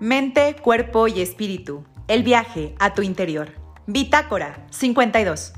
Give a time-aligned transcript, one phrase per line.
[0.00, 1.84] Mente, cuerpo y espíritu.
[2.06, 3.50] El viaje a tu interior.
[3.88, 5.54] Bitácora 52.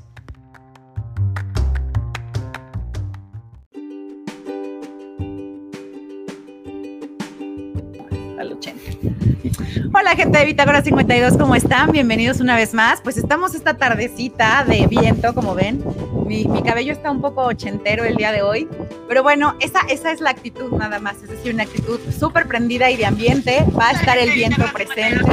[9.93, 11.93] Hola gente de Bitácora 52, ¿cómo están?
[11.93, 13.03] Bienvenidos una vez más.
[13.03, 15.85] Pues estamos esta tardecita de viento, como ven.
[16.31, 18.69] Mi, cabello está un poco ochentero el día de hoy,
[19.09, 22.89] pero bueno, esa, esa es la actitud nada más, es decir, una actitud súper prendida
[22.89, 23.65] y de ambiente.
[23.77, 25.29] Va a estar el viento presente.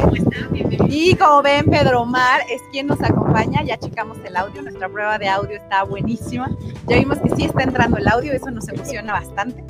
[0.88, 3.62] Y como ven, Pedro Omar es quien nos acompaña.
[3.62, 6.50] Ya checamos el audio, nuestra prueba de audio está buenísima.
[6.88, 9.62] Ya vimos que sí está entrando el audio, eso nos emociona bastante.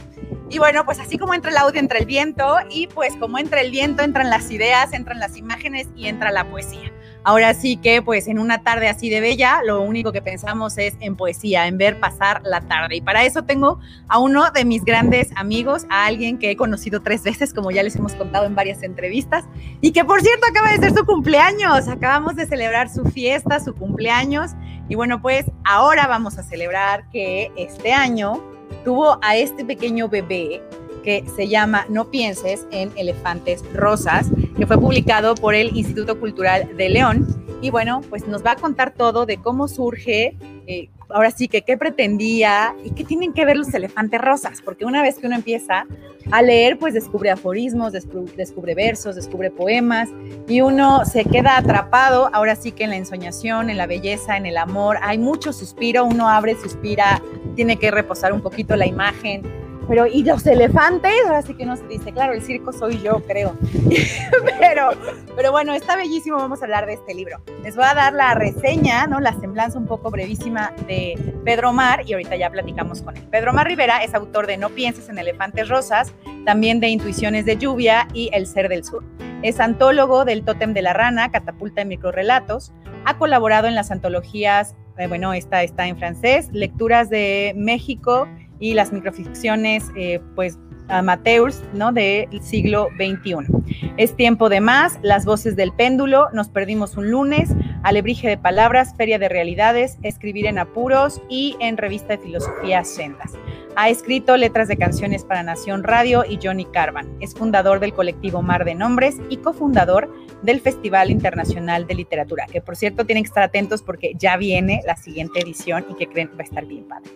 [0.49, 3.61] Y bueno, pues así como entra el audio, entra el viento, y pues como entra
[3.61, 6.91] el viento, entran las ideas, entran las imágenes y entra la poesía.
[7.25, 10.97] Ahora sí que pues en una tarde así de bella, lo único que pensamos es
[11.01, 12.97] en poesía, en ver pasar la tarde.
[12.97, 17.03] Y para eso tengo a uno de mis grandes amigos, a alguien que he conocido
[17.03, 19.45] tres veces, como ya les hemos contado en varias entrevistas,
[19.81, 21.89] y que por cierto acaba de ser su cumpleaños.
[21.89, 24.53] Acabamos de celebrar su fiesta, su cumpleaños.
[24.89, 28.43] Y bueno, pues ahora vamos a celebrar que este año
[28.85, 30.63] tuvo a este pequeño bebé
[31.03, 36.77] que se llama No pienses en elefantes rosas, que fue publicado por el Instituto Cultural
[36.77, 37.27] de León.
[37.61, 41.63] Y bueno, pues nos va a contar todo de cómo surge, eh, ahora sí que
[41.63, 45.37] qué pretendía y qué tienen que ver los elefantes rosas, porque una vez que uno
[45.37, 45.87] empieza
[46.31, 50.11] a leer, pues descubre aforismos, descubre, descubre versos, descubre poemas
[50.47, 54.47] y uno se queda atrapado, ahora sí que en la ensoñación, en la belleza, en
[54.47, 57.23] el amor, hay mucho suspiro, uno abre, suspira,
[57.57, 59.43] tiene que reposar un poquito la imagen
[59.89, 61.13] pero, ¿y los elefantes?
[61.25, 63.57] Ahora sí que no se dice, claro, el circo soy yo, creo.
[64.61, 64.91] pero,
[65.35, 67.41] pero bueno, está bellísimo, vamos a hablar de este libro.
[67.63, 69.19] Les voy a dar la reseña, ¿no?
[69.19, 73.25] La semblanza un poco brevísima de Pedro Mar y ahorita ya platicamos con él.
[73.31, 76.13] Pedro Mar Rivera es autor de No pienses en elefantes rosas,
[76.45, 79.03] también de Intuiciones de lluvia y El ser del sur.
[79.43, 82.73] Es antólogo del Tótem de la Rana, Catapulta de Microrelatos.
[83.07, 88.29] Ha colaborado en las antologías, eh, bueno, esta está en francés, Lecturas de México
[88.61, 90.59] y las microficciones, eh, pues
[90.89, 91.93] amateurs, ¿no?
[91.93, 93.93] Del siglo XXI.
[93.97, 97.51] Es tiempo de más, las voces del péndulo, nos perdimos un lunes,
[97.83, 103.33] alebrije de palabras, feria de realidades, escribir en apuros y en revista de filosofía sendas.
[103.77, 107.09] Ha escrito letras de canciones para Nación Radio y Johnny Carvan.
[107.21, 112.61] Es fundador del colectivo Mar de Nombres y cofundador del Festival Internacional de Literatura, que
[112.61, 116.29] por cierto tienen que estar atentos porque ya viene la siguiente edición y que creen
[116.29, 117.11] que va a estar bien padre.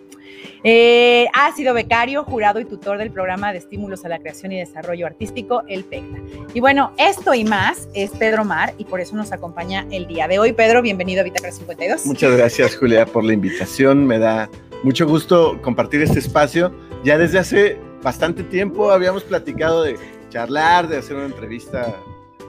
[0.65, 4.59] Eh, ha sido becario, jurado y tutor del programa de estímulos a la creación y
[4.59, 6.19] desarrollo artístico, el PECTA.
[6.55, 10.29] Y bueno, esto y más es Pedro Mar y por eso nos acompaña el día
[10.29, 10.53] de hoy.
[10.53, 12.07] Pedro, bienvenido a Bitácora 52.
[12.07, 14.07] Muchas gracias, Julia, por la invitación.
[14.07, 14.49] Me da
[14.85, 16.73] mucho gusto compartir este espacio.
[17.03, 19.97] Ya desde hace bastante tiempo habíamos platicado de
[20.31, 21.97] charlar, de hacer una entrevista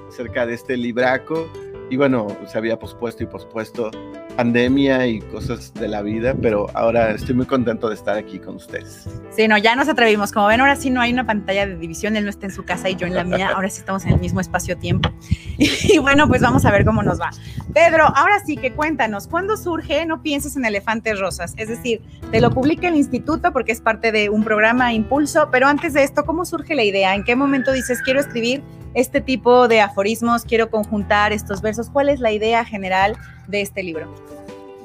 [0.08, 1.50] acerca de este libraco
[1.90, 3.92] y bueno, se había pospuesto y pospuesto
[4.36, 8.56] pandemia y cosas de la vida, pero ahora estoy muy contento de estar aquí con
[8.56, 9.08] ustedes.
[9.32, 10.32] Sí, no, ya nos atrevimos.
[10.32, 12.64] Como ven, ahora sí no hay una pantalla de división, él no está en su
[12.66, 15.10] casa y yo en la mía, ahora sí estamos en el mismo espacio-tiempo.
[15.84, 17.30] Y, bueno, pues vamos a ver cómo nos va.
[17.74, 21.54] Pedro, ahora sí que cuéntanos, ¿cuándo surge No pienses en elefantes rosas?
[21.58, 22.02] Es decir,
[22.32, 26.04] te lo publica el instituto porque es parte de un programa Impulso, pero antes de
[26.04, 27.14] esto, ¿cómo surge la idea?
[27.16, 28.64] ¿En qué momento dices, quiero escribir
[28.94, 31.90] este tipo de aforismos, quiero conjuntar estos versos.
[31.90, 33.18] ¿Cuál es la idea general
[33.48, 34.08] de este libro?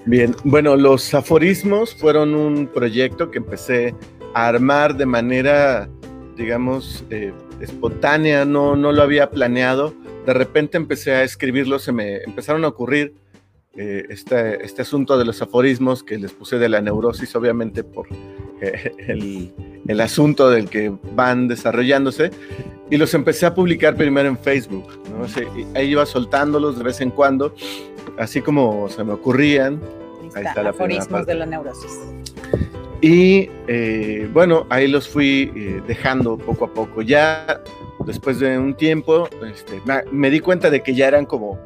[0.06, 3.94] Bien, bueno, los aforismos fueron un proyecto que empecé
[4.32, 5.88] a armar de manera,
[6.36, 9.94] digamos, eh, espontánea, no, no lo había planeado.
[10.24, 13.14] De repente empecé a escribirlos, se me empezaron a ocurrir
[13.76, 18.08] eh, este, este, asunto de los aforismos que les puse de la neurosis, obviamente por
[18.60, 19.52] el,
[19.88, 22.30] el, asunto del que van desarrollándose
[22.90, 24.86] y los empecé a publicar primero en Facebook.
[25.10, 25.26] ¿no?
[25.74, 27.54] ahí iba soltándolos de vez en cuando,
[28.18, 29.80] así como se me ocurrían.
[30.34, 31.98] Ahí está, la aforismos de la neurosis.
[33.00, 37.02] Y eh, bueno, ahí los fui eh, dejando poco a poco.
[37.02, 37.60] Ya
[38.06, 39.80] después de un tiempo, este,
[40.10, 41.58] me di cuenta de que ya eran como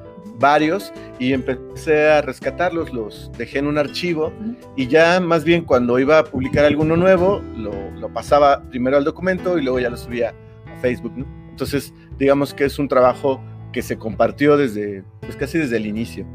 [0.42, 4.30] varios y empecé a rescatarlos, los dejé en un archivo
[4.76, 9.04] y ya más bien cuando iba a publicar alguno nuevo, lo, lo pasaba primero al
[9.04, 10.34] documento y luego ya lo subía
[10.82, 11.14] Facebook,
[11.48, 13.40] Entonces, digamos que es un trabajo
[13.72, 16.26] que se compartió desde, pues casi desde el inicio.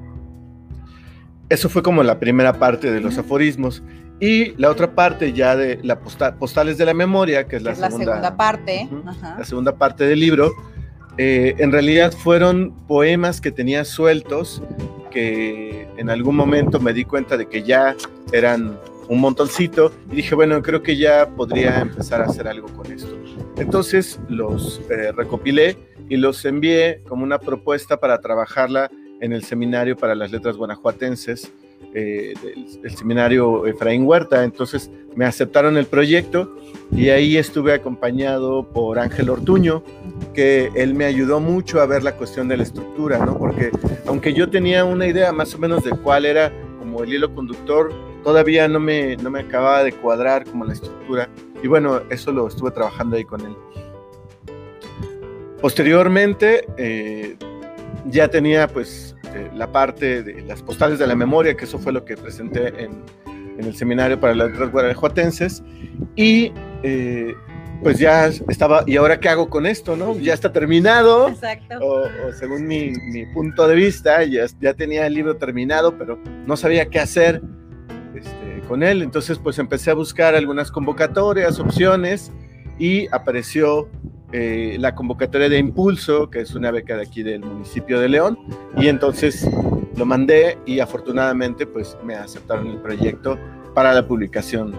[1.49, 3.83] Eso fue como la primera parte de los aforismos.
[4.19, 8.35] Y la otra parte ya de la postales de la memoria, que es la, segunda,
[8.35, 8.89] parte.
[9.37, 10.51] La segunda parte del libro,
[11.17, 14.61] eh, en realidad fueron poemas que tenía sueltos,
[15.11, 17.95] que en algún momento me di cuenta de que ya
[18.31, 18.77] eran
[19.09, 23.17] un montoncito, y dije, bueno, creo que ya podría empezar a hacer algo con esto.
[23.57, 25.77] Entonces los eh, recopilé
[26.09, 28.91] y los envié como una propuesta para trabajarla
[29.21, 31.51] en el seminario para las letras guanajuatenses,
[31.93, 32.33] eh,
[32.83, 34.43] el, seminario Efraín Huerta.
[34.43, 36.57] Entonces me aceptaron el proyecto
[36.91, 39.83] y ahí estuve acompañado por Ángel Ortuño,
[40.33, 43.37] que él me ayudó mucho a ver la cuestión de la estructura, ¿no?
[43.37, 43.71] Porque
[44.05, 47.91] aunque yo tenía una idea más o menos de cuál era como el hilo conductor,
[48.23, 51.29] todavía no me, no me acababa de cuadrar como la estructura.
[51.63, 53.55] Y bueno, eso lo estuve trabajando ahí con él.
[55.61, 57.35] Posteriormente, eh,
[58.05, 59.06] ya tenía pues
[59.37, 62.67] eh, la parte de las postales de la memoria, que eso fue lo que presenté
[62.83, 63.03] en,
[63.57, 65.63] en el seminario para las letras guanajuatenses.
[66.15, 66.51] Y
[66.83, 67.35] eh,
[67.83, 69.95] pues ya estaba, ¿y ahora qué hago con esto?
[69.95, 70.17] ¿no?
[70.17, 71.29] Ya está terminado.
[71.29, 71.77] Exacto.
[71.81, 76.57] O, según mi, mi, punto de vista, ya, ya tenía el libro terminado, pero no
[76.57, 77.41] sabía qué hacer
[78.15, 79.01] este, con él.
[79.01, 82.31] Entonces pues empecé a buscar algunas convocatorias, opciones,
[82.79, 83.89] y apareció
[84.31, 88.37] eh, la convocatoria de Impulso, que es una beca de aquí del municipio de León,
[88.77, 89.47] y entonces
[89.95, 93.37] lo mandé y afortunadamente pues me aceptaron el proyecto
[93.73, 94.75] para la publicación.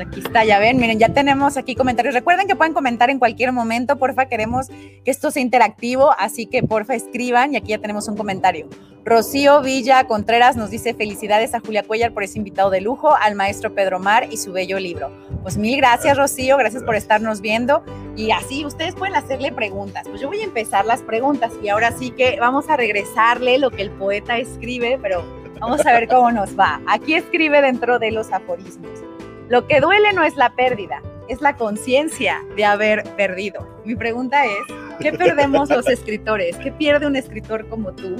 [0.00, 2.14] Aquí está, ya ven, miren, ya tenemos aquí comentarios.
[2.14, 6.62] Recuerden que pueden comentar en cualquier momento, porfa, queremos que esto sea interactivo, así que
[6.62, 8.68] porfa escriban y aquí ya tenemos un comentario.
[9.04, 13.34] Rocío Villa Contreras nos dice felicidades a Julia Cuellar por ese invitado de lujo, al
[13.36, 15.10] maestro Pedro Mar y su bello libro.
[15.42, 17.82] Pues mil gracias Rocío, gracias por estarnos viendo
[18.16, 20.06] y así ustedes pueden hacerle preguntas.
[20.06, 23.70] Pues yo voy a empezar las preguntas y ahora sí que vamos a regresarle lo
[23.70, 25.24] que el poeta escribe, pero
[25.58, 26.82] vamos a ver cómo nos va.
[26.86, 29.07] Aquí escribe dentro de los aforismos.
[29.48, 33.66] Lo que duele no es la pérdida, es la conciencia de haber perdido.
[33.86, 34.58] Mi pregunta es,
[35.00, 36.56] ¿qué perdemos los escritores?
[36.56, 38.16] ¿Qué pierde un escritor como tú?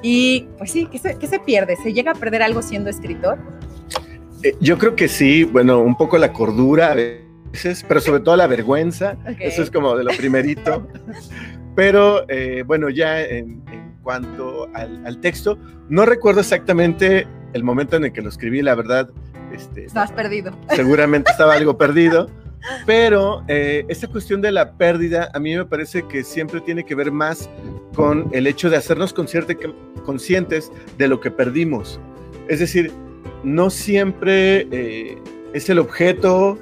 [0.00, 1.76] Y pues sí, ¿qué se, se pierde?
[1.76, 3.38] ¿Se llega a perder algo siendo escritor?
[4.42, 8.36] Eh, yo creo que sí, bueno, un poco la cordura a veces, pero sobre todo
[8.36, 10.88] la vergüenza, eso es como de lo primerito.
[11.76, 13.62] pero eh, bueno, ya en,
[14.02, 15.58] cuanto al, al, texto,
[15.90, 19.10] no recuerdo exactamente el momento en el que lo escribí, la verdad,
[19.54, 20.52] este, Estabas perdido.
[20.74, 22.28] Seguramente estaba algo perdido.
[22.86, 26.94] Pero eh, esta cuestión de la pérdida a mí me parece que siempre tiene que
[26.94, 27.50] ver más
[27.94, 32.00] con el hecho de hacernos conscientes de lo que perdimos.
[32.48, 32.92] Es decir,
[33.42, 35.18] no siempre eh,
[35.52, 36.58] es el objeto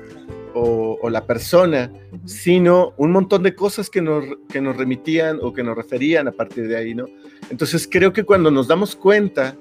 [0.54, 1.92] o, o, la persona,
[2.24, 6.32] sino un montón de cosas que nos, que nos remitían o que nos referían a
[6.32, 7.06] partir de ahí, ¿no?
[7.50, 9.56] Entonces creo que cuando nos damos cuenta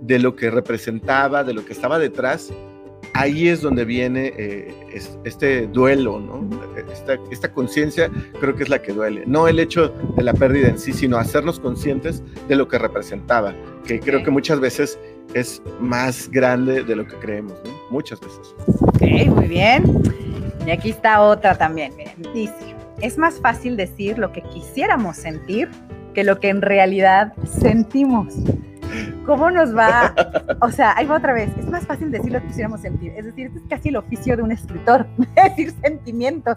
[0.00, 2.52] de lo que representaba, de lo que estaba detrás,
[3.14, 4.74] ahí es donde viene eh,
[5.24, 6.48] este duelo, ¿no?
[7.30, 8.10] Esta, conciencia
[8.40, 9.24] creo que es la que duele.
[9.26, 13.54] No el hecho de la pérdida en sí, sino hacernos conscientes de lo que representaba,
[13.86, 14.98] que creo que muchas veces
[15.34, 17.70] es más grande de lo que creemos, ¿no?
[17.90, 18.54] Muchas veces.
[18.66, 19.84] Ok, muy bien.
[20.66, 25.68] Y aquí está otra también, miren, dice, es más fácil decir lo que quisiéramos sentir
[26.14, 28.34] que lo que en realidad sentimos.
[29.24, 30.14] ¿Cómo nos va?
[30.60, 31.50] O sea, ahí va otra vez.
[31.58, 33.12] Es más fácil decir lo que quisiéramos sentir.
[33.16, 36.56] Es decir, este es casi el oficio de un escritor, decir sentimientos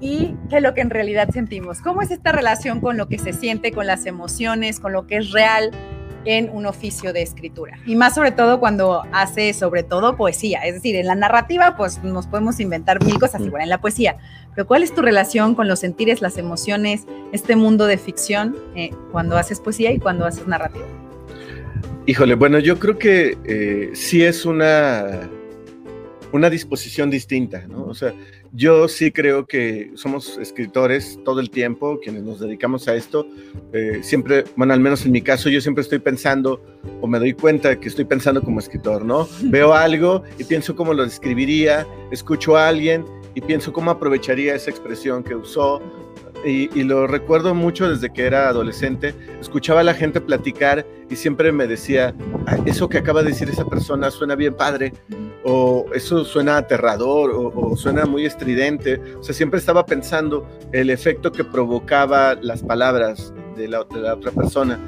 [0.00, 1.80] y que lo que en realidad sentimos.
[1.80, 5.18] ¿Cómo es esta relación con lo que se siente, con las emociones, con lo que
[5.18, 5.70] es real
[6.24, 7.76] en un oficio de escritura?
[7.86, 10.60] Y más sobre todo cuando hace sobre todo poesía.
[10.60, 14.16] Es decir, en la narrativa pues nos podemos inventar mil cosas, igual en la poesía.
[14.54, 18.90] Pero ¿cuál es tu relación con los sentires, las emociones, este mundo de ficción eh,
[19.12, 20.86] cuando haces poesía y cuando haces narrativa?
[22.06, 25.28] Híjole, bueno, yo creo que eh, sí es una,
[26.32, 27.84] una disposición distinta, ¿no?
[27.84, 28.14] O sea,
[28.52, 33.26] yo sí creo que somos escritores todo el tiempo, quienes nos dedicamos a esto.
[33.72, 36.60] Eh, siempre, bueno, al menos en mi caso, yo siempre estoy pensando
[37.00, 39.28] o me doy cuenta que estoy pensando como escritor, ¿no?
[39.44, 43.04] Veo algo y pienso cómo lo describiría, escucho a alguien
[43.34, 45.80] y pienso cómo aprovecharía esa expresión que usó
[46.44, 51.52] y, lo recuerdo mucho desde que era adolescente, escuchaba a la gente platicar y siempre
[51.52, 52.14] me decía,
[52.66, 54.92] eso que acaba de decir esa persona suena bien padre,
[55.44, 59.00] o eso suena aterrador, o, suena muy estridente.
[59.18, 64.78] O sea, siempre estaba pensando el efecto que provocaba las palabras de la, otra persona.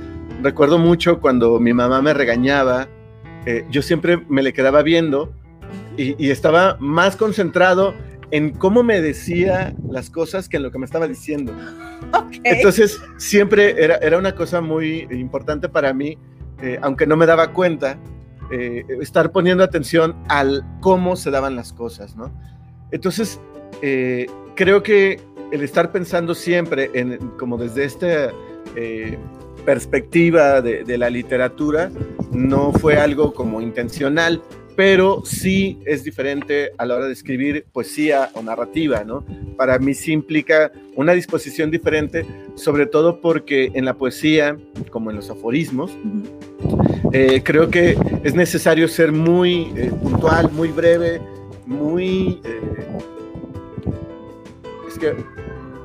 [0.43, 2.89] Recuerdo mucho cuando mi mamá me regañaba,
[3.47, 5.33] eh, yo siempre me le quedaba viendo
[5.97, 7.95] y estaba más concentrado
[8.33, 11.53] en cómo me decía las cosas que en lo que me estaba diciendo.
[12.45, 16.19] Entonces, siempre era, era una cosa muy importante para mí,
[16.63, 17.99] eh, aunque no me daba cuenta,
[18.51, 22.33] eh, estar poniendo atención al cómo se daban las cosas, ¿no?
[22.91, 23.39] Entonces,
[23.83, 25.21] eh, creo que
[25.53, 28.33] el estar pensando siempre en, como desde esta
[29.67, 31.91] perspectiva de, de la literatura,
[32.33, 34.43] no fue algo como intencional,
[34.77, 39.25] pero sí es diferente a la hora de escribir poesía o narrativa, ¿no?
[39.57, 44.57] Para mí sí implica una disposición diferente, sobre todo porque en la poesía,
[44.91, 45.97] como en los aforismos,
[47.13, 51.21] eh, creo que es necesario ser muy eh, puntual, muy breve,
[51.67, 52.41] muy...
[52.45, 52.61] Eh,
[54.89, 55.15] es que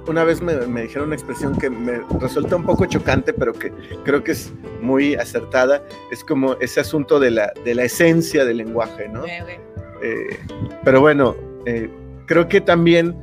[0.07, 3.71] una vez me, dijeron una expresión que me resulta un poco chocante, pero que
[4.03, 5.83] creo que es muy acertada.
[6.11, 9.25] Es como ese asunto de la, de la esencia del lenguaje, ¿no?
[9.25, 10.39] Eh,
[10.83, 11.35] pero bueno,
[11.65, 11.89] eh,
[12.25, 13.15] creo que también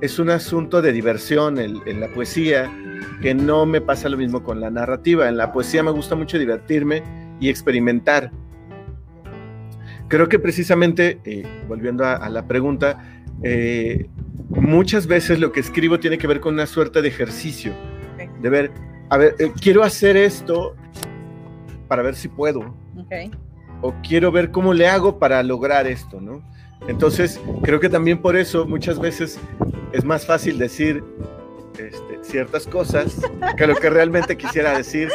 [0.00, 2.70] es un asunto de diversión en, la poesía,
[3.20, 5.28] que no me pasa lo mismo con la narrativa.
[5.28, 7.02] En la poesía me gusta mucho divertirme
[7.40, 8.30] y experimentar.
[10.08, 13.22] Creo que precisamente, eh, volviendo a, la pregunta,
[14.48, 17.72] muchas veces lo que escribo tiene que ver con una suerte de ejercicio,
[18.40, 18.70] de ver,
[19.10, 20.74] a ver, eh, quiero hacer esto
[21.88, 22.74] para ver si puedo.
[23.80, 26.42] O quiero ver cómo le hago para lograr esto, ¿no?
[26.86, 29.38] Entonces, creo que también por eso muchas veces
[29.92, 31.02] es más fácil decir
[31.78, 33.16] este, ciertas cosas
[33.56, 35.10] que lo que realmente quisiera decir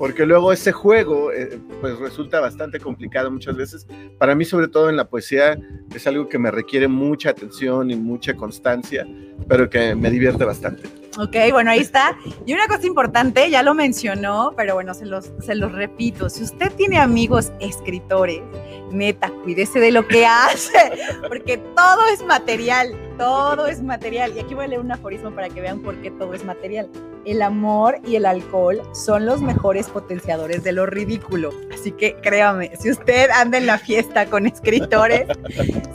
[0.00, 3.86] porque luego ese juego eh, pues resulta bastante complicado muchas veces.
[4.16, 5.58] Para mí, sobre todo en la poesía,
[5.94, 9.06] es algo que me requiere mucha atención y mucha constancia,
[9.46, 10.99] pero que me divierte bastante.
[11.18, 12.16] Ok, bueno, ahí está.
[12.46, 16.30] Y una cosa importante, ya lo mencionó, pero bueno, se los, se los repito.
[16.30, 18.42] Si usted tiene amigos escritores,
[18.92, 20.92] neta, cuídese de lo que hace,
[21.26, 24.32] porque todo es material, todo es material.
[24.36, 26.88] Y aquí voy a leer un aforismo para que vean por qué todo es material.
[27.24, 31.50] El amor y el alcohol son los mejores potenciadores de lo ridículo.
[31.74, 35.26] Así que créame, si usted anda en la fiesta con escritores,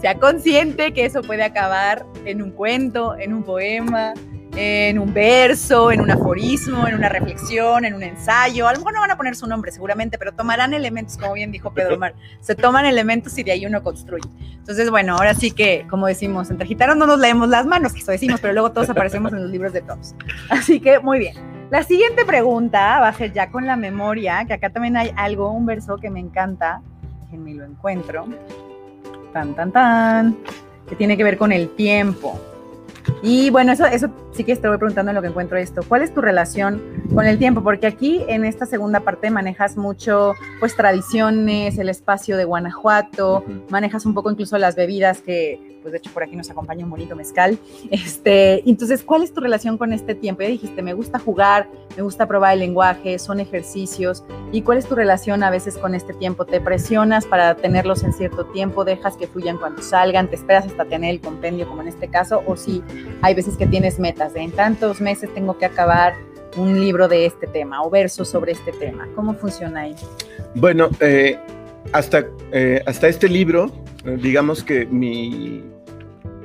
[0.01, 4.13] sea consciente que eso puede acabar en un cuento, en un poema,
[4.55, 8.67] en un verso, en un aforismo, en una reflexión, en un ensayo.
[8.67, 11.51] A lo mejor no van a poner su nombre seguramente, pero tomarán elementos, como bien
[11.51, 12.13] dijo Pedro Mar.
[12.39, 14.29] Se toman elementos y de ahí uno construye.
[14.53, 17.99] Entonces, bueno, ahora sí que, como decimos, entre gitanos no nos leemos las manos, que
[17.99, 20.15] eso decimos, pero luego todos aparecemos en los libros de todos.
[20.49, 21.35] Así que, muy bien.
[21.69, 25.51] La siguiente pregunta va a ser ya con la memoria, que acá también hay algo,
[25.51, 26.81] un verso que me encanta.
[27.23, 28.27] Déjenme lo encuentro.
[29.33, 30.37] Tan, tan, tan.
[30.87, 32.39] Que tiene que ver con el tiempo.
[33.21, 35.81] Y bueno, eso, eso sí que te voy preguntando en lo que encuentro esto.
[35.87, 36.81] ¿Cuál es tu relación
[37.13, 37.63] con el tiempo?
[37.63, 44.05] Porque aquí en esta segunda parte manejas mucho, pues, tradiciones, el espacio de Guanajuato, manejas
[44.05, 47.15] un poco incluso las bebidas que, pues de hecho por aquí nos acompaña un bonito
[47.15, 47.59] mezcal.
[47.91, 50.41] Este, entonces, ¿cuál es tu relación con este tiempo?
[50.41, 54.23] Ya dijiste, me gusta jugar, me gusta probar el lenguaje, son ejercicios.
[54.51, 56.45] ¿Y cuál es tu relación a veces con este tiempo?
[56.45, 58.83] ¿Te presionas para tenerlos en cierto tiempo?
[58.83, 60.27] ¿Dejas que fluyan cuando salgan?
[60.27, 62.41] ¿Te esperas hasta tener el compendio como en este caso?
[62.47, 62.81] ¿O si
[63.21, 66.15] hay veces que tienes metas de en tantos meses tengo que acabar
[66.57, 69.07] un libro de este tema o versos sobre este tema?
[69.13, 69.95] ¿Cómo funciona ahí?
[70.55, 71.37] Bueno, eh,
[71.93, 73.71] hasta, eh, hasta este libro,
[74.05, 75.63] eh, digamos que mi,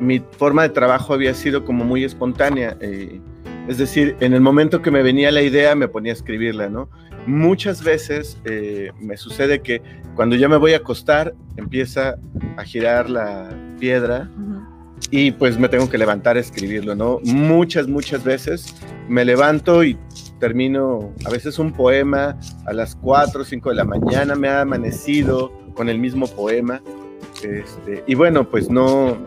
[0.01, 2.77] mi forma de trabajo había sido como muy espontánea.
[2.81, 3.21] Eh,
[3.69, 6.89] es decir, en el momento que me venía la idea me ponía a escribirla, ¿no?
[7.27, 9.83] Muchas veces eh, me sucede que
[10.17, 12.17] cuando ya me voy a acostar empieza
[12.57, 14.29] a girar la piedra
[15.11, 17.21] y pues me tengo que levantar a escribirlo, ¿no?
[17.25, 18.75] Muchas, muchas veces
[19.09, 19.99] me levanto y
[20.39, 24.63] termino a veces un poema a las 4 o 5 de la mañana, me ha
[24.63, 26.83] amanecido con el mismo poema.
[27.43, 29.19] Este, y bueno, pues no,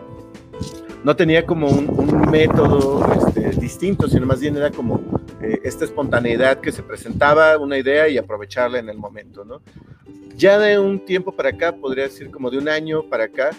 [1.04, 5.00] no tenía como un, método este, distinto, sino más bien era como
[5.40, 9.60] eh, esta espontaneidad que se presentaba, una idea y aprovecharla en el momento, ¿no?
[10.36, 13.50] Ya de un tiempo para acá, podría decir como de un año para acá,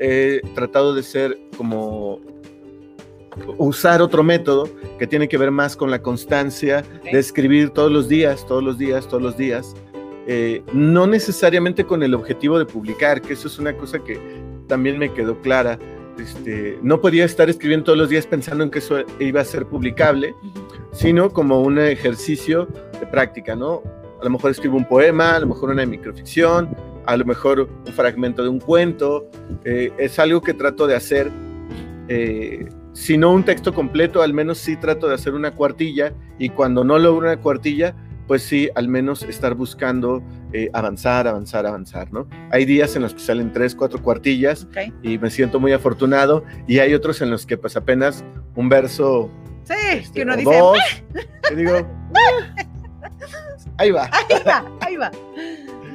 [0.00, 2.20] he tratado de ser como
[3.58, 4.68] usar otro método
[4.98, 8.78] que tiene que ver más con la constancia de escribir todos los días, todos los
[8.78, 9.74] días, todos los días.
[10.26, 14.18] Eh, no necesariamente con el objetivo de publicar, que eso es una cosa que
[14.66, 15.78] también me quedó clara.
[16.18, 19.66] Este, no podía estar escribiendo todos los días pensando en que eso iba a ser
[19.66, 20.34] publicable,
[20.92, 22.68] sino como un ejercicio
[23.00, 23.82] de práctica, ¿no?
[24.20, 26.74] A lo mejor escribo un poema, a lo mejor una microficción,
[27.06, 29.26] a lo mejor un fragmento de un cuento.
[29.64, 31.30] Eh, es algo que trato de hacer,
[32.08, 36.48] eh, si no un texto completo, al menos sí trato de hacer una cuartilla y
[36.48, 37.94] cuando no logro una cuartilla,
[38.26, 42.26] pues sí, al menos estar buscando eh, avanzar, avanzar, avanzar, ¿no?
[42.50, 44.66] Hay días en los que salen tres, cuatro cuartillas
[45.02, 49.30] y me siento muy afortunado y hay otros en los que pues apenas un verso...
[49.64, 50.58] Sí, este, que uno dice...
[50.58, 50.78] Dos,
[51.48, 51.72] que digo...
[53.78, 54.10] ahí va.
[54.12, 55.10] Ahí va, ahí va.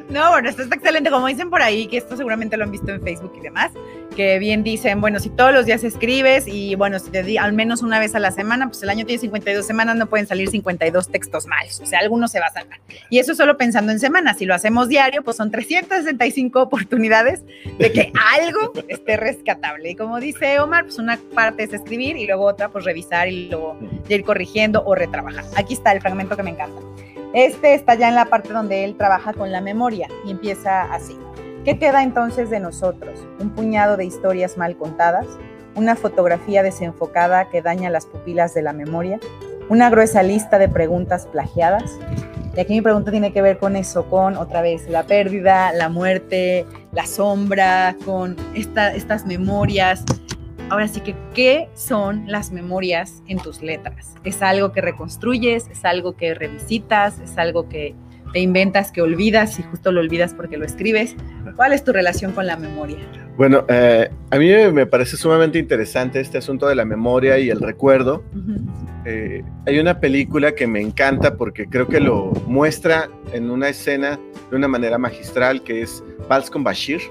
[0.09, 1.11] No, bueno, esto está excelente.
[1.11, 3.71] Como dicen por ahí, que esto seguramente lo han visto en Facebook y demás,
[4.15, 7.53] que bien dicen, bueno, si todos los días escribes y bueno, si te di al
[7.53, 10.49] menos una vez a la semana, pues el año tiene 52 semanas, no pueden salir
[10.49, 12.79] 52 textos malos, o sea, alguno se va a salvar.
[13.09, 17.43] Y eso solo pensando en semanas, si lo hacemos diario, pues son 365 oportunidades
[17.77, 19.91] de que algo esté rescatable.
[19.91, 23.49] Y como dice Omar, pues una parte es escribir y luego otra, pues revisar y
[23.49, 25.45] luego ir corrigiendo o retrabajar.
[25.55, 26.81] Aquí está el fragmento que me encanta.
[27.33, 31.15] Este está ya en la parte donde él trabaja con la memoria y empieza así.
[31.65, 33.19] ¿Qué queda entonces de nosotros?
[33.39, 35.27] Un puñado de historias mal contadas,
[35.75, 39.19] una fotografía desenfocada que daña las pupilas de la memoria,
[39.67, 41.99] una gruesa lista de preguntas plagiadas.
[42.55, 45.89] Y aquí mi pregunta tiene que ver con eso, con otra vez la pérdida, la
[45.89, 50.05] muerte, la sombra, con estas memorias.
[50.69, 54.15] Ahora sí que, ¿qué son las memorias en tus letras?
[54.23, 55.67] ¿Es algo que reconstruyes?
[55.67, 57.19] ¿Es algo que revisitas?
[57.19, 57.95] ¿Es algo que
[58.31, 61.15] te inventas que olvidas y justo lo olvidas porque lo escribes.
[61.55, 62.97] ¿Cuál es tu relación con la memoria?
[63.37, 67.59] Bueno, eh, a mí me parece sumamente interesante este asunto de la memoria y el
[67.59, 68.23] recuerdo.
[69.05, 74.19] Eh, hay una película que me encanta porque creo que lo muestra en una escena
[74.49, 77.01] de una manera magistral que es Vals con Bashir.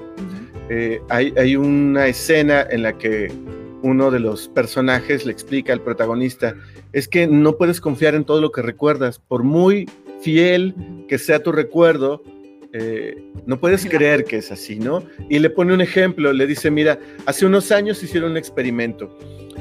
[0.68, 3.32] Eh, hay, hay una escena en la que
[3.82, 6.54] uno de los personajes le explica al protagonista,
[6.92, 9.88] es que no puedes confiar en todo lo que recuerdas, por muy
[10.20, 10.74] fiel
[11.08, 12.22] que sea tu recuerdo,
[12.72, 15.02] eh, no puedes creer que es así, ¿no?
[15.28, 19.16] Y le pone un ejemplo, le dice, mira, hace unos años hicieron un experimento,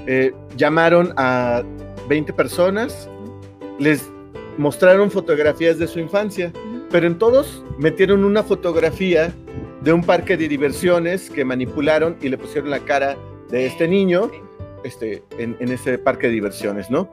[0.08, 1.64] eh, llamaron a
[2.10, 3.10] 20 personas,
[3.80, 4.10] les
[4.58, 6.52] mostraron fotografías de su infancia,
[6.92, 9.34] pero en todos metieron una fotografía
[9.82, 13.18] de un parque de diversiones que manipularon y le pusieron la cara
[13.50, 14.30] de este niño
[14.84, 17.10] este, en, en ese parque de diversiones, ¿no?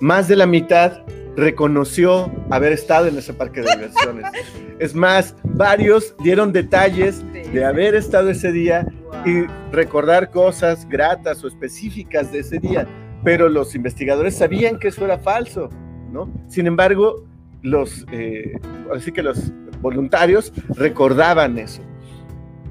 [0.00, 1.02] Más de la mitad
[1.36, 4.26] reconoció haber estado en ese parque de diversiones.
[4.78, 8.86] es más, varios dieron detalles de haber estado ese día
[9.24, 12.86] y recordar cosas gratas o específicas de ese día,
[13.24, 15.70] pero los investigadores sabían que eso era falso,
[16.12, 16.30] ¿no?
[16.48, 17.24] Sin embargo,
[17.62, 18.58] los, eh,
[18.94, 21.82] así que los voluntarios recordaban eso.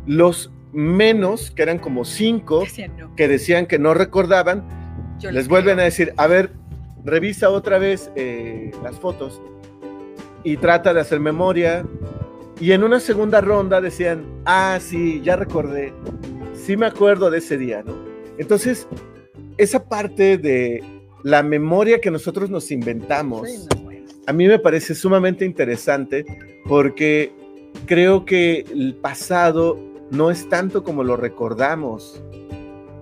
[0.06, 2.64] Los menos, que eran como cinco,
[3.16, 4.64] que decían que no recordaban,
[5.22, 6.52] les vuelven a decir, a ver,
[7.06, 9.42] revisa otra vez eh, las fotos
[10.44, 11.86] y trata de hacer memoria.
[12.60, 15.94] Y en una segunda ronda decían, ah, sí, ya recordé,
[16.54, 17.94] sí me acuerdo de ese día, ¿no?
[18.38, 18.88] Entonces,
[19.58, 20.84] esa parte de
[21.24, 23.68] la memoria que nosotros nos inventamos,
[24.28, 26.26] a mí me parece sumamente interesante
[26.66, 27.34] porque
[27.86, 29.78] creo que el pasado
[30.12, 32.24] no es tanto como lo recordamos,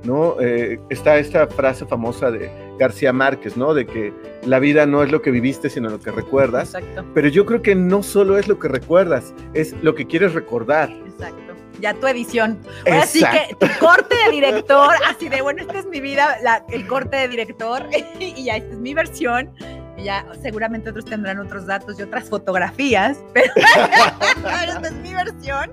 [0.03, 0.39] ¿no?
[0.39, 3.73] Eh, está esta frase famosa de García Márquez, ¿no?
[3.73, 4.13] De que
[4.45, 6.73] la vida no es lo que viviste, sino lo que recuerdas.
[6.73, 7.05] Exacto.
[7.13, 10.91] Pero yo creo que no solo es lo que recuerdas, es lo que quieres recordar.
[10.91, 11.53] Exacto.
[11.79, 12.59] Ya tu edición.
[12.85, 16.37] Ahora sí que tu corte de director, así de, bueno, esta es mi vida,
[16.69, 17.85] el corte de director,
[18.19, 19.51] y ya esta es mi versión.
[19.97, 25.71] Ya seguramente otros tendrán otros datos y otras fotografías, pero esta es mi versión.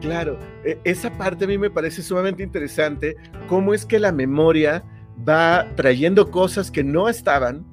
[0.00, 3.16] Claro, e, esa parte a mí me parece sumamente interesante,
[3.48, 4.82] cómo es que la memoria
[5.26, 7.64] va trayendo cosas que no estaban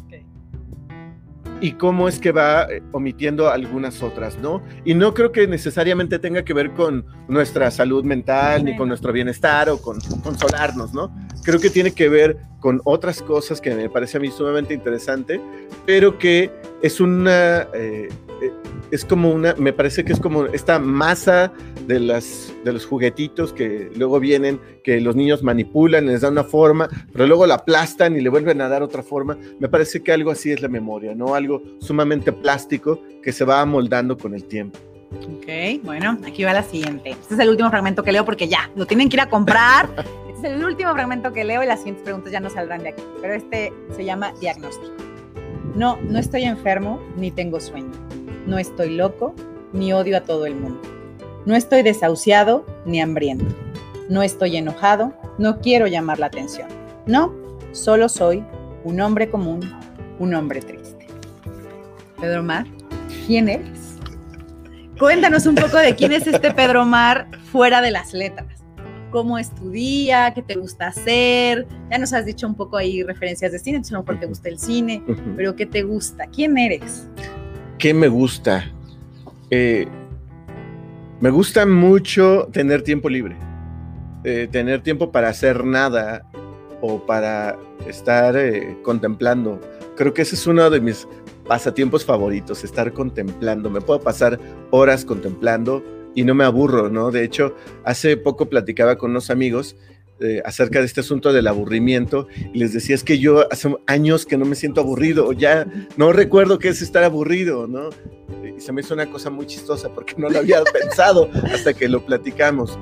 [1.61, 4.63] y cómo es que va eh, omitiendo algunas otras, ¿no?
[4.83, 9.13] Y no creo que necesariamente tenga que ver con nuestra salud mental, ni con nuestro
[9.13, 11.15] bienestar o con consolarnos, ¿no?
[11.43, 15.39] Creo que tiene que ver con otras cosas que me parece a mí sumamente interesante,
[15.85, 18.09] pero que es una, eh,
[18.41, 18.51] eh,
[18.89, 21.53] es como una, me parece que es como esta masa
[21.91, 26.43] de, las, de los juguetitos que luego vienen, que los niños manipulan, les dan una
[26.43, 29.37] forma, pero luego la aplastan y le vuelven a dar otra forma.
[29.59, 31.35] Me parece que algo así es la memoria, ¿no?
[31.35, 34.79] Algo sumamente plástico que se va amoldando con el tiempo.
[35.11, 37.11] Ok, bueno, aquí va la siguiente.
[37.11, 39.89] Este es el último fragmento que leo porque ya, lo tienen que ir a comprar.
[40.41, 42.89] Este es el último fragmento que leo y las siguientes preguntas ya no saldrán de
[42.89, 43.03] aquí.
[43.21, 44.91] Pero este se llama diagnóstico.
[45.75, 47.91] No, no estoy enfermo ni tengo sueño.
[48.47, 49.35] No estoy loco
[49.71, 50.81] ni odio a todo el mundo.
[51.45, 53.45] No estoy desahuciado ni hambriento.
[54.09, 56.67] No estoy enojado, no quiero llamar la atención.
[57.07, 57.33] No,
[57.71, 58.43] solo soy
[58.83, 59.61] un hombre común,
[60.19, 61.07] un hombre triste.
[62.19, 62.67] Pedro Mar,
[63.25, 63.97] ¿quién eres?
[64.99, 68.61] Cuéntanos un poco de quién es este Pedro Mar fuera de las letras.
[69.09, 70.31] ¿Cómo es tu día?
[70.35, 71.67] ¿Qué te gusta hacer?
[71.89, 74.27] Ya nos has dicho un poco ahí referencias de cine, entonces a lo mejor te
[74.27, 75.03] gusta el cine,
[75.35, 76.27] pero ¿qué te gusta?
[76.27, 77.07] ¿Quién eres?
[77.79, 78.71] ¿Qué me gusta?
[79.49, 79.87] Eh,
[81.21, 83.37] me gusta mucho tener tiempo libre,
[84.23, 86.27] eh, tener tiempo para hacer nada
[86.81, 89.61] o para estar eh, contemplando.
[89.95, 91.07] Creo que ese es uno de mis
[91.47, 93.69] pasatiempos favoritos, estar contemplando.
[93.69, 94.39] Me puedo pasar
[94.71, 95.83] horas contemplando
[96.15, 97.11] y no me aburro, ¿no?
[97.11, 97.55] De hecho,
[97.85, 99.75] hace poco platicaba con unos amigos
[100.21, 104.25] eh, acerca de este asunto del aburrimiento y les decía es que yo hace años
[104.25, 105.65] que no me siento aburrido, ya
[105.97, 107.89] no recuerdo qué es estar aburrido, ¿no?
[108.45, 111.87] Y se me hizo una cosa muy chistosa porque no lo había pensado hasta que
[111.87, 112.77] lo platicamos.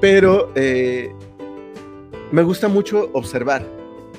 [0.00, 1.10] Pero eh,
[2.32, 3.64] me gusta mucho observar,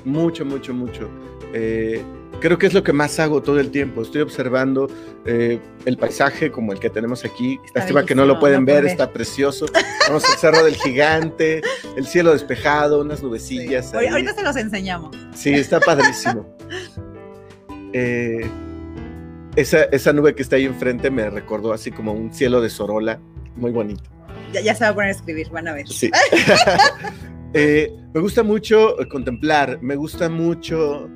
[0.06, 1.10] mucho, mucho, mucho.
[1.54, 2.02] Eh,
[2.39, 4.02] creo que es lo que más hago todo el tiempo.
[4.02, 4.89] Estoy observando
[5.26, 7.60] eh, el paisaje como el que tenemos aquí.
[7.74, 9.65] Lástima que no lo pueden ver, está precioso.
[10.08, 11.62] Vamos al Cerro del Gigante,
[11.95, 13.93] el cielo despejado, unas nubecillas.
[13.93, 15.15] Ahorita se los enseñamos.
[15.34, 16.56] Sí, está padrísimo.
[17.98, 18.45] Eh,
[19.56, 23.21] esa, esa nube que está ahí enfrente me recordó así como un cielo de Sorola,
[23.56, 24.04] muy bonito.
[24.52, 25.88] Ya, ya se va a poner a escribir, van a ver.
[25.88, 26.12] Sí.
[27.58, 31.10] Eh, me gusta mucho contemplar, me gusta mucho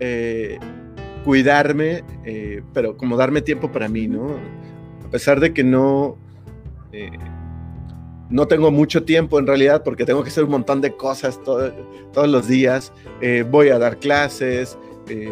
[0.00, 0.58] eh,
[1.24, 4.36] cuidarme, eh, pero como darme tiempo para mí, ¿no?
[5.04, 6.18] A pesar de que no,
[8.30, 12.28] no tengo mucho tiempo en realidad, porque tengo que hacer un montón de cosas todos
[12.28, 12.92] los días,
[13.50, 14.76] voy a dar clases,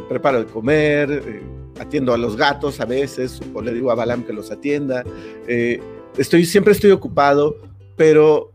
[0.09, 1.43] preparo de comer,
[1.81, 5.03] atiendo a los gatos a veces, o le digo a Balam que los atienda.
[6.17, 7.57] estoy, siempre estoy ocupado,
[7.97, 8.53] pero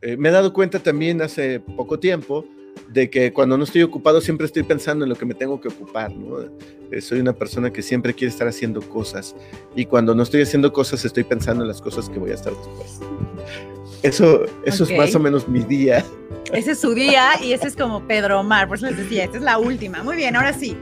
[0.00, 2.44] eh, me he dado cuenta también hace poco tiempo
[2.88, 5.68] de que cuando no estoy ocupado siempre estoy pensando en lo que me tengo que
[5.68, 6.12] ocupar,
[6.90, 9.34] eh, soy una persona que siempre quiere estar haciendo cosas
[9.74, 12.52] y cuando no estoy haciendo cosas estoy pensando en las cosas que voy a estar
[12.54, 13.00] después.
[14.02, 16.04] Eso, eso es más o menos mi día.
[16.52, 19.38] Ese es su día y ese es como Pedro Omar, por eso les decía, esta
[19.38, 20.02] es la última.
[20.02, 20.76] Muy bien, ahora sí.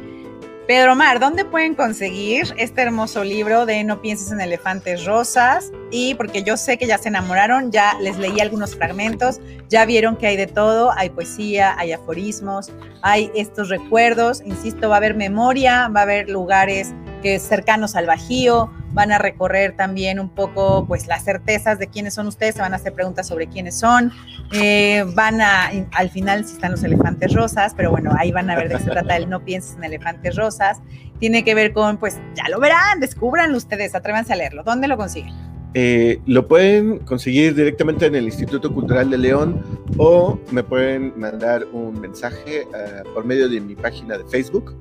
[0.67, 5.71] Pedro Mar, ¿dónde pueden conseguir este hermoso libro de No pienses en elefantes rosas?
[5.93, 10.17] Y porque yo sé que ya se enamoraron, ya les leí algunos fragmentos, ya vieron
[10.17, 15.15] que hay de todo, hay poesía, hay aforismos, hay estos recuerdos, insisto, va a haber
[15.15, 20.87] memoria, va a haber lugares que cercanos al Bajío, van a recorrer también un poco
[20.89, 24.11] pues las certezas de quiénes son ustedes, se van a hacer preguntas sobre quiénes son,
[24.53, 28.57] eh, van a, al final si están los elefantes rosas, pero bueno, ahí van a
[28.57, 30.81] ver de qué se trata el no pienses en elefantes rosas,
[31.19, 34.97] tiene que ver con, pues ya lo verán, descubranlo ustedes, atrévanse a leerlo, ¿dónde lo
[34.97, 35.35] consiguen?
[35.75, 39.63] Eh, lo pueden conseguir directamente en el Instituto Cultural de León
[39.99, 44.75] o me pueden mandar un mensaje eh, por medio de mi página de Facebook.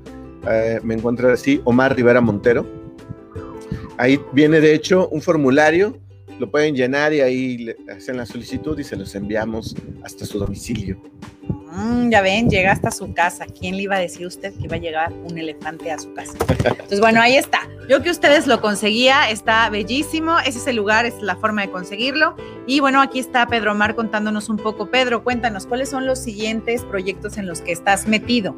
[0.83, 2.84] me encuentran así, Omar Rivera Montero
[3.97, 5.97] Ahí viene de hecho un formulario,
[6.39, 11.01] lo pueden llenar y ahí hacen la solicitud y se los enviamos hasta su domicilio.
[11.75, 13.45] Mm, ya ven, llega hasta su casa.
[13.47, 16.33] ¿Quién le iba a decir usted que iba a llegar un elefante a su casa?
[16.49, 17.67] Entonces, bueno, ahí está.
[17.89, 20.39] Yo que ustedes lo conseguía, está bellísimo.
[20.39, 22.35] Ese es el lugar, es la forma de conseguirlo.
[22.65, 24.89] Y bueno, aquí está Pedro Omar contándonos un poco.
[24.89, 28.55] Pedro, cuéntanos, ¿cuáles son los siguientes proyectos en los que estás metido?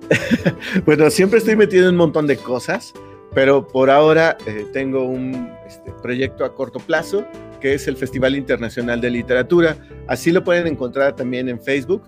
[0.84, 2.92] bueno, siempre estoy metido en un montón de cosas.
[3.34, 7.26] Pero por ahora eh, tengo un este, proyecto a corto plazo
[7.60, 9.78] que es el Festival Internacional de Literatura.
[10.06, 12.02] Así lo pueden encontrar también en Facebook,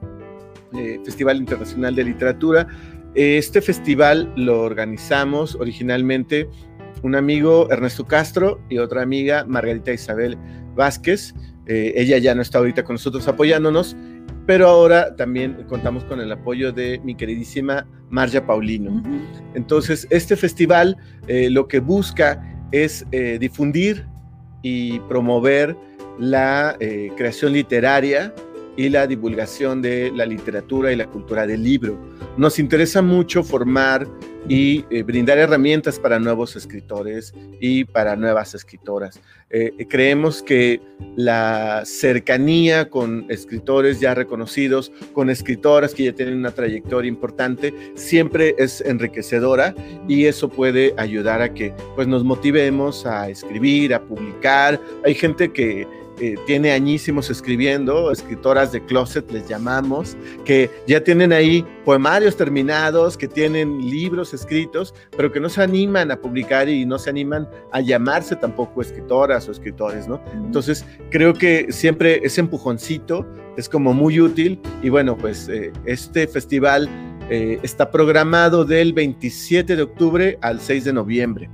[0.77, 2.69] eh, Festival Internacional de Literatura.
[3.15, 6.51] Este festival lo organizamos originalmente
[7.03, 10.37] un amigo Ernesto Castro y otra amiga Margarita Isabel
[10.75, 11.35] Vázquez.
[11.67, 13.97] Eh, ella ya no está ahorita con nosotros apoyándonos,
[14.47, 19.03] pero ahora también contamos con el apoyo de mi queridísima Marja Paulino.
[19.55, 24.07] Entonces, este festival eh, lo que busca es eh, difundir
[24.63, 25.77] y promover
[26.19, 28.33] la eh, creación literaria
[28.77, 31.99] y la divulgación de la literatura y la cultura del libro.
[32.37, 34.07] Nos interesa mucho formar
[34.49, 39.21] y eh, brindar herramientas para nuevos escritores y para nuevas escritoras.
[39.51, 40.81] Eh, creemos que
[41.17, 48.55] la cercanía con escritores ya reconocidos, con escritoras que ya tienen una trayectoria importante, siempre
[48.59, 49.75] es enriquecedora
[50.09, 54.81] y eso puede ayudar a que pues, nos motivemos a escribir, a publicar.
[55.05, 55.87] Hay gente que
[56.19, 63.17] eh, tiene añísimos escribiendo, escritoras de closet les llamamos, que ya tienen ahí poemarios terminados,
[63.17, 67.49] que tienen libros escritos, pero que no se animan a publicar y no se animan
[67.73, 70.21] a llamarse tampoco escritoras o escritores, ¿no?
[70.33, 73.27] Entonces, creo que siempre ese empujoncito
[73.57, 76.89] es como muy útil y bueno, pues eh, este festival
[77.29, 81.51] eh, está programado del 27 de octubre al 6 de noviembre.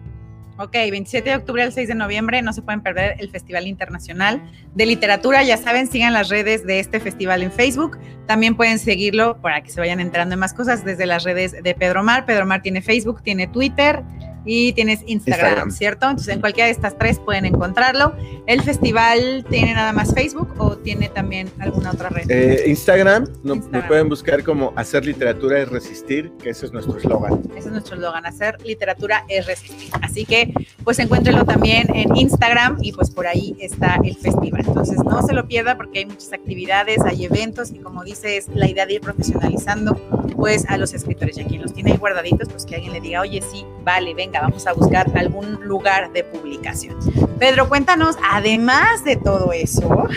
[0.58, 4.42] Ok, 27 de octubre al 6 de noviembre, no se pueden perder el Festival Internacional
[4.74, 5.42] de Literatura.
[5.42, 7.98] Ya saben, sigan las redes de este festival en Facebook.
[8.26, 11.74] También pueden seguirlo para que se vayan enterando de más cosas desde las redes de
[11.74, 12.26] Pedro Mar.
[12.26, 14.02] Pedro Mar tiene Facebook, tiene Twitter,
[14.44, 16.08] y tienes Instagram, ¿cierto?
[16.08, 18.14] Entonces en cualquiera de estas tres pueden encontrarlo.
[18.46, 22.30] ¿El festival tiene nada más Facebook o tiene también alguna otra red?
[22.30, 26.96] Eh, Instagram, no, me pueden buscar como Hacer Literatura es Resistir, que ese es nuestro
[26.96, 27.42] eslogan.
[27.56, 29.90] Ese es nuestro eslogan, Hacer Literatura es Resistir.
[30.02, 30.52] Así que
[30.84, 34.64] pues encuéntrenlo también en Instagram y pues por ahí está el festival.
[34.66, 38.48] Entonces no se lo pierda porque hay muchas actividades, hay eventos y como dice es
[38.48, 39.94] la idea de ir profesionalizando
[40.36, 43.00] pues a los escritores y a quien los tiene ahí guardaditos pues que alguien le
[43.00, 46.96] diga, oye sí, vale, venga vamos a buscar algún lugar de publicación.
[47.38, 50.08] Pedro, cuéntanos, además de todo eso,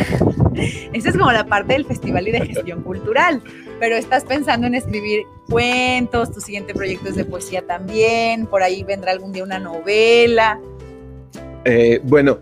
[0.93, 3.41] esa es como la parte del festival y de gestión cultural,
[3.79, 8.83] pero estás pensando en escribir cuentos, tu siguiente proyecto es de poesía también, por ahí
[8.83, 10.59] vendrá algún día una novela.
[11.65, 12.39] Eh, bueno,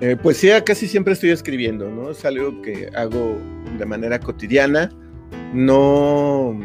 [0.00, 2.10] eh, poesía casi siempre estoy escribiendo, ¿no?
[2.10, 3.38] Es algo que hago
[3.78, 4.90] de manera cotidiana,
[5.54, 6.58] no,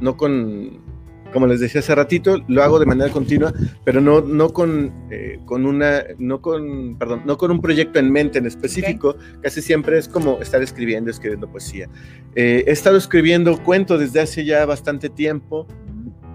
[0.00, 0.87] no con
[1.32, 3.52] como les decía hace ratito, lo hago de manera continua,
[3.84, 8.10] pero no, no con, eh, con una, no con, perdón, no con un proyecto en
[8.10, 11.88] mente en específico, casi siempre es como estar escribiendo, escribiendo poesía.
[12.34, 15.66] Eh, he estado escribiendo cuentos desde hace ya bastante tiempo,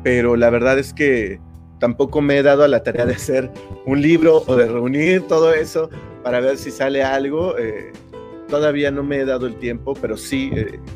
[0.04, 1.40] pero la verdad es que
[1.80, 3.52] tampoco me he dado a la tarea de hacer
[3.86, 5.90] un libro o de reunir todo eso
[6.24, 7.58] para ver si sale algo.
[7.58, 7.92] Eh,
[8.48, 10.52] todavía no me he dado el tiempo, pero sí,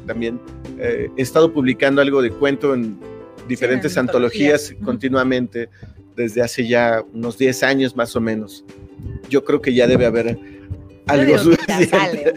[0.06, 0.40] también
[0.78, 3.00] he estado publicando algo de cuento en
[3.48, 5.70] diferentes antologías, continuamente
[6.18, 8.66] desde hace ya unos 10 años más o menos.
[9.30, 10.38] Yo creo que ya debe haber
[11.06, 12.34] algo suficiente.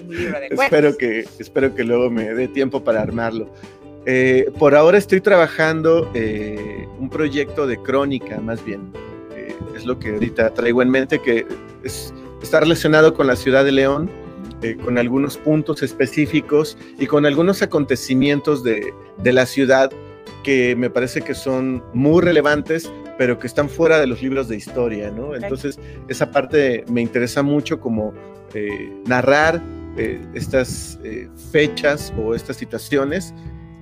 [0.50, 3.50] espero, que, espero que luego me dé tiempo para armarlo.
[4.06, 8.92] Eh, por ahora estoy trabajando eh, un proyecto de crónica, más bien.
[9.34, 11.46] Eh, es lo que ahorita traigo en mente, que
[12.42, 14.10] está relacionado con la ciudad de León,
[14.84, 18.92] con algunos puntos específicos y con algunos acontecimientos de,
[19.22, 19.90] de la ciudad
[20.42, 24.56] que me parece que son muy relevantes, pero que están fuera de los libros de
[24.56, 25.34] historia, ¿no?
[25.34, 28.14] Entonces, esa parte me interesa mucho como
[28.54, 29.62] eh, narrar
[29.96, 33.34] eh, estas eh, fechas o estas situaciones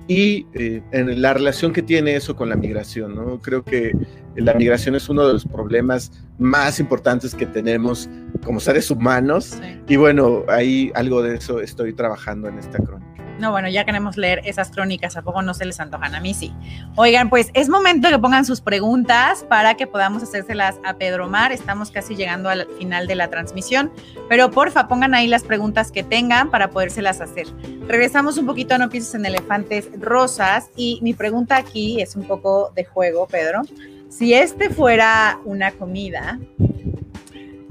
[0.07, 3.39] y en la relación que tiene eso con la migración, ¿no?
[3.39, 3.91] Creo que
[4.35, 8.09] la migración es uno de los problemas más importantes que tenemos
[8.43, 13.08] como seres humanos y bueno, ahí algo de eso estoy trabajando en esta crónica.
[13.39, 16.13] No, bueno, ya queremos leer esas crónicas, ¿a poco no se les antojan?
[16.13, 16.53] A mí sí.
[16.97, 21.53] Oigan, pues es momento que pongan sus preguntas para que podamos hacérselas a Pedro Mar.
[21.53, 23.93] Estamos casi llegando al final de la transmisión,
[24.27, 27.47] pero porfa, pongan ahí las preguntas que tengan para podérselas hacer.
[27.87, 32.23] Regresamos un poquito a No pienses en elefantes rosas y mi pregunta aquí es un
[32.23, 33.61] poco de juego, Pedro.
[34.09, 36.39] Si este fuera una comida,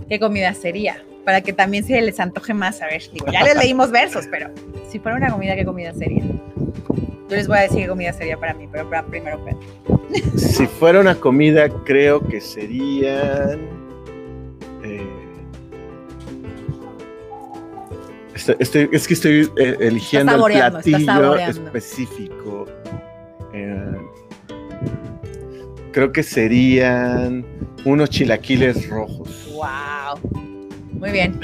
[0.08, 1.02] ¿qué comida sería?
[1.28, 2.80] Para que también se les antoje más.
[2.80, 4.48] A ver, digo, ya les leímos versos, pero
[4.88, 6.22] si fuera una comida, ¿qué comida sería?
[6.22, 9.58] Yo les voy a decir qué comida sería para mí, pero para primero Pedro.
[10.38, 13.60] Si fuera una comida, creo que serían.
[14.82, 15.06] Eh,
[18.58, 22.64] estoy, es que estoy eh, eligiendo el platillo específico.
[23.52, 23.98] Eh,
[25.92, 27.44] creo que serían
[27.84, 29.46] unos chilaquiles rojos.
[29.52, 30.37] ¡Wow!
[30.98, 31.38] Muy bien.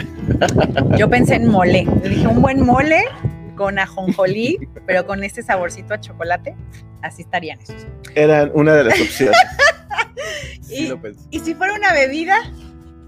[0.98, 1.86] Yo pensé en mole.
[2.02, 3.04] Le dije un buen mole
[3.54, 6.56] con ajonjolí, pero con este saborcito a chocolate,
[7.02, 7.86] así estarían esos.
[8.14, 9.38] Eran una de las opciones.
[11.30, 12.36] y, si fuera una bebida?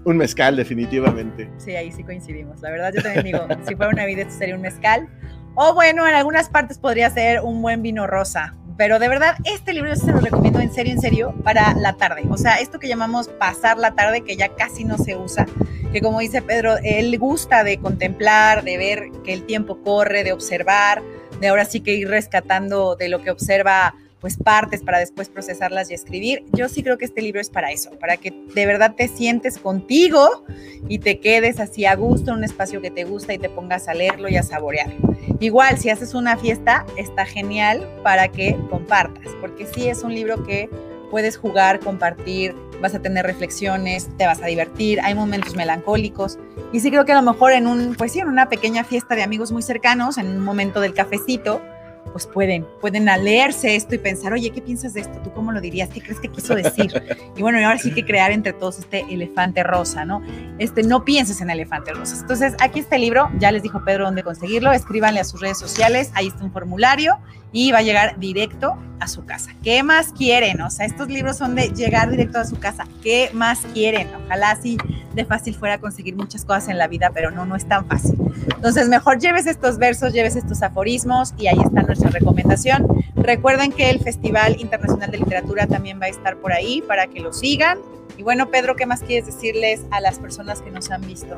[0.05, 1.49] Un mezcal, definitivamente.
[1.57, 2.61] Sí, ahí sí coincidimos.
[2.61, 5.09] La verdad, yo también digo, si fuera una bebida, esto sería un mezcal.
[5.55, 8.55] O bueno, en algunas partes podría ser un buen vino rosa.
[8.77, 12.23] Pero de verdad, este libro se lo recomiendo en serio, en serio, para la tarde.
[12.29, 15.47] O sea, esto que llamamos pasar la tarde, que ya casi no se usa,
[15.91, 20.31] que como dice Pedro, él gusta de contemplar, de ver que el tiempo corre, de
[20.31, 21.01] observar,
[21.41, 25.91] de ahora sí que ir rescatando de lo que observa pues partes para después procesarlas
[25.91, 26.43] y escribir.
[26.53, 29.57] Yo sí creo que este libro es para eso, para que de verdad te sientes
[29.57, 30.43] contigo
[30.87, 33.87] y te quedes así a gusto en un espacio que te gusta y te pongas
[33.87, 35.15] a leerlo y a saborearlo.
[35.39, 40.43] Igual, si haces una fiesta, está genial para que compartas, porque sí es un libro
[40.43, 40.69] que
[41.11, 46.37] puedes jugar, compartir, vas a tener reflexiones, te vas a divertir, hay momentos melancólicos.
[46.73, 49.23] Y sí creo que a lo mejor en un, pues en una pequeña fiesta de
[49.23, 51.61] amigos muy cercanos, en un momento del cafecito,
[52.11, 55.19] pues pueden, pueden leerse esto y pensar, oye, ¿qué piensas de esto?
[55.23, 55.89] ¿Tú cómo lo dirías?
[55.89, 56.91] ¿Qué crees que quiso decir?
[57.37, 60.23] Y bueno, y ahora sí que crear entre todos este elefante rosa, ¿no?
[60.57, 62.17] Este, no pienses en elefante rosa.
[62.19, 65.59] Entonces, aquí está el libro, ya les dijo Pedro dónde conseguirlo, escríbanle a sus redes
[65.59, 67.19] sociales, ahí está un formulario
[67.51, 69.51] y va a llegar directo a su casa.
[69.63, 70.61] ¿Qué más quieren?
[70.61, 72.85] O sea, estos libros son de llegar directo a su casa.
[73.03, 74.09] ¿Qué más quieren?
[74.25, 74.77] Ojalá así
[75.13, 78.15] de fácil fuera conseguir muchas cosas en la vida, pero no, no es tan fácil.
[78.55, 82.87] Entonces, mejor lleves estos versos, lleves estos aforismos y ahí está nuestra recomendación.
[83.15, 87.19] Recuerden que el Festival Internacional de Literatura también va a estar por ahí para que
[87.19, 87.79] lo sigan.
[88.17, 91.37] Y bueno, Pedro, ¿qué más quieres decirles a las personas que nos han visto?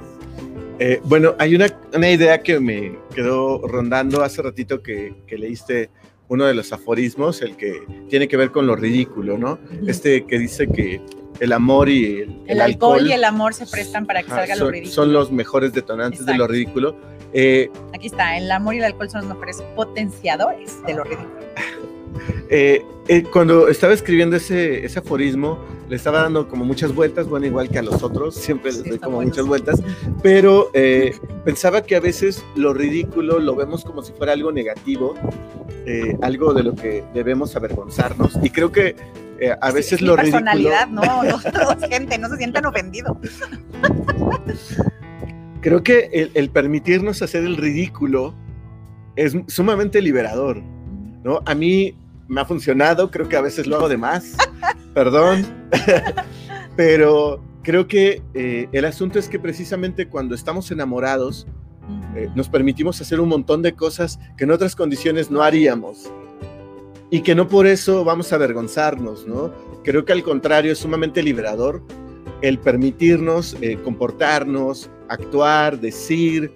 [0.79, 5.89] Eh, bueno, hay una, una, idea que me quedó rondando hace ratito que, que, leíste
[6.29, 9.59] uno de los aforismos, el que tiene que ver con lo ridículo, ¿no?
[9.85, 11.01] Este que dice que
[11.39, 14.67] el amor y el, el, alcohol, y el amor se prestan para que salga son,
[14.67, 14.93] lo ridículo.
[14.93, 16.31] Son los mejores detonantes Exacto.
[16.31, 16.95] de lo ridículo.
[17.33, 21.39] Eh, Aquí está, el amor y el alcohol son los mejores potenciadores de lo ridículo.
[22.49, 27.47] Eh, eh, cuando estaba escribiendo ese, ese, aforismo, le estaba dando como muchas vueltas, bueno,
[27.47, 29.29] igual que a los otros, siempre les sí, doy como bueno.
[29.29, 29.81] muchas vueltas,
[30.21, 35.15] pero eh, pensaba que a veces lo ridículo lo vemos como si fuera algo negativo,
[35.85, 38.95] eh, algo de lo que debemos avergonzarnos, y creo que
[39.61, 41.05] a veces sí, lo personalidad, ridículo...
[41.05, 41.23] no,
[41.53, 43.17] no, no, gente, no se sientan ofendidos.
[45.61, 48.35] creo que el, el permitirnos hacer el ridículo
[49.15, 50.61] es sumamente liberador,
[51.23, 51.41] ¿no?
[51.45, 51.95] A mí
[52.29, 54.37] me ha funcionado, creo que a veces lo hago de más,
[54.93, 55.45] perdón,
[56.77, 61.47] pero creo que eh, el asunto es que precisamente cuando estamos enamorados,
[62.15, 66.09] eh, nos permitimos hacer un montón de cosas que en otras condiciones no haríamos
[67.09, 69.51] y que no por eso vamos a avergonzarnos, ¿no?
[69.83, 71.83] Creo que al contrario es sumamente liberador
[72.41, 76.53] el permitirnos eh, comportarnos, actuar, decir,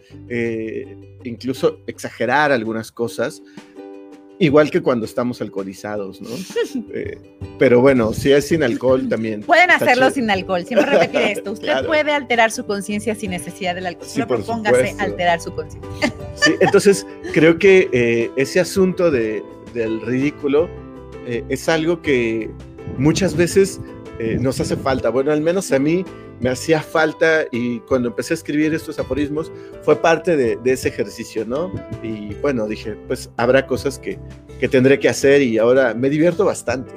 [1.24, 3.42] incluso exagerar algunas cosas,
[4.40, 6.30] Igual que cuando estamos alcoholizados, ¿no?
[6.94, 7.18] eh,
[7.60, 9.42] pero bueno, si es sin alcohol también.
[9.42, 11.52] Pueden hacerlo sin alcohol, siempre repetir esto.
[11.52, 11.88] Usted claro.
[11.88, 14.08] puede alterar su conciencia sin necesidad del alcohol.
[14.08, 16.14] Sí, Solo propóngase alterar su conciencia.
[16.36, 19.44] Sí, entonces creo que eh, ese asunto de,
[19.76, 20.68] del ridículo
[21.28, 22.50] eh, es algo que
[22.98, 23.80] muchas veces
[24.40, 25.10] nos hace falta.
[25.10, 26.04] Bueno, al menos a mí
[26.44, 29.50] me hacía falta y cuando empecé a escribir estos aforismos
[29.82, 31.72] fue parte de, ese ejercicio, ¿no?
[32.04, 34.20] Y bueno, dije, pues habrá cosas que,
[34.60, 36.94] que tendré que hacer y ahora me divierto bastante.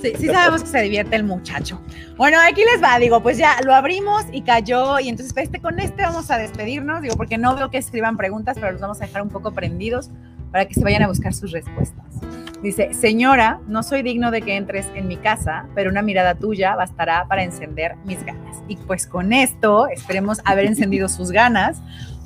[0.00, 1.78] Sí, sabemos que se divierte el muchacho.
[2.16, 5.78] Bueno, aquí les va, digo, pues ya lo abrimos y cayó y entonces este, con
[5.78, 9.06] este vamos a despedirnos, digo, porque no veo que escriban preguntas, pero los vamos a
[9.06, 10.10] dejar un poco prendidos
[10.50, 12.04] para que se vayan a buscar sus respuestas.
[12.62, 16.76] Dice, señora, no soy digno de que entres en mi casa, pero una mirada tuya
[16.76, 18.58] bastará para encender mis ganas.
[18.68, 21.80] Y pues con esto esperemos haber encendido sus ganas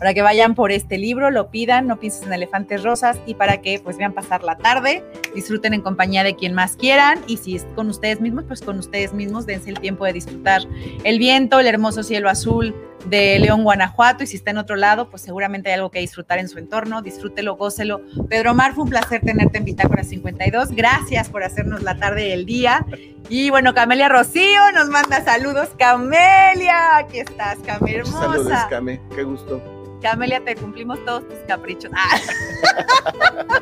[0.05, 3.63] para que vayan por este libro, lo pidan, no pienses en elefantes rosas y para
[3.63, 5.03] que pues vean pasar la tarde,
[5.35, 8.79] disfruten en compañía de quien más quieran y si es con ustedes mismos, pues con
[8.79, 10.61] ustedes mismos dense el tiempo de disfrutar
[11.05, 12.75] el viento, el hermoso cielo azul
[13.07, 16.39] de León, Guanajuato y si está en otro lado, pues seguramente hay algo que disfrutar
[16.39, 18.03] en su entorno, disfrútelo, gócelo.
[18.29, 22.33] Pedro Mar, fue un placer tenerte en Bitácora 52, gracias por hacernos la tarde y
[22.33, 22.85] el día.
[23.31, 25.71] Y bueno, Camelia Rocío nos manda saludos.
[25.79, 28.21] Camelia, aquí estás, Came hermosa.
[28.21, 29.74] Saludos, Came, qué gusto.
[30.05, 31.91] Camelia, te cumplimos todos tus caprichos.
[31.95, 32.21] Ah.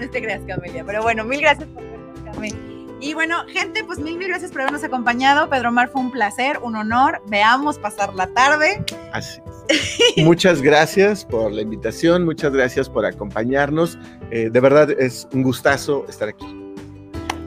[0.00, 0.82] no te creas, Camelia.
[0.86, 2.48] Pero bueno, mil gracias por vernos, Came.
[2.98, 5.50] Y bueno, gente, pues mil, mil gracias por habernos acompañado.
[5.50, 7.20] Pedro Mar fue un placer, un honor.
[7.26, 8.82] Veamos pasar la tarde.
[9.12, 10.24] Así es.
[10.24, 13.98] muchas gracias por la invitación, muchas gracias por acompañarnos.
[14.30, 16.65] Eh, de verdad es un gustazo estar aquí.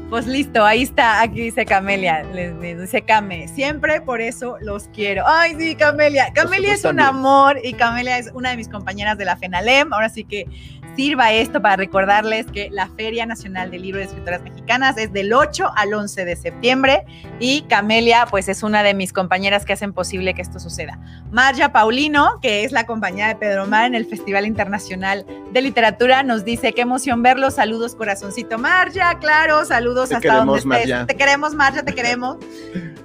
[0.10, 4.88] Pues listo, ahí está, aquí dice Camelia, les, les dice Came, siempre por eso los
[4.88, 5.24] quiero.
[5.28, 9.26] Ay, sí, Camelia, Camelia es un amor y Camelia es una de mis compañeras de
[9.26, 10.48] la FENALEM, ahora sí que
[10.96, 15.34] sirva esto para recordarles que la Feria Nacional del Libro de Escritoras Mexicanas es del
[15.34, 17.06] 8 al 11 de septiembre
[17.40, 21.00] y Camelia pues es una de mis compañeras que hacen posible que esto suceda.
[21.32, 26.24] Marja Paulino, que es la compañera de Pedro Mar en el Festival Internacional de Literatura,
[26.24, 30.90] nos dice qué emoción verlos, saludos corazoncito Marja, claro, saludos te hasta queremos, donde estés.
[30.92, 31.08] Marja.
[31.08, 32.38] Te queremos Marja, te queremos.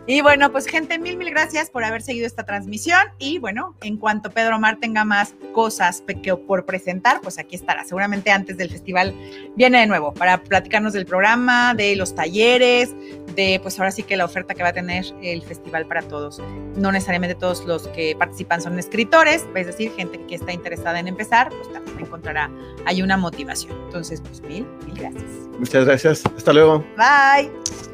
[0.07, 3.97] Y bueno, pues gente, mil, mil gracias por haber seguido esta transmisión y bueno, en
[3.97, 9.15] cuanto Pedro Mar tenga más cosas que por presentar, pues aquí seguramente antes del festival
[9.57, 12.95] viene de nuevo para platicarnos del programa, de los talleres,
[13.35, 16.41] de pues ahora sí que la oferta que va a tener el festival para todos.
[16.77, 21.09] No necesariamente todos los que participan son escritores, es decir, gente que está interesada en
[21.09, 22.51] empezar, pues también encontrará
[22.85, 23.77] ahí una motivación.
[23.87, 25.25] Entonces, pues mil, mil gracias.
[25.59, 26.23] Muchas gracias.
[26.37, 26.85] Hasta luego.
[26.97, 27.94] Bye.